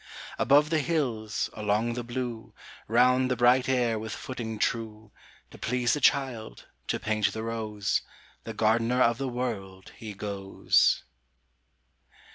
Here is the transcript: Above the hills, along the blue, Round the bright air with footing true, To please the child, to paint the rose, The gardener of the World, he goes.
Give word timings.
Above 0.39 0.71
the 0.71 0.79
hills, 0.79 1.47
along 1.53 1.93
the 1.93 2.03
blue, 2.03 2.55
Round 2.87 3.29
the 3.29 3.35
bright 3.35 3.69
air 3.69 3.99
with 3.99 4.11
footing 4.13 4.57
true, 4.57 5.11
To 5.51 5.59
please 5.59 5.93
the 5.93 6.01
child, 6.01 6.65
to 6.87 6.99
paint 6.99 7.31
the 7.33 7.43
rose, 7.43 8.01
The 8.43 8.55
gardener 8.55 9.03
of 9.03 9.19
the 9.19 9.29
World, 9.29 9.91
he 9.95 10.15
goes. 10.15 11.03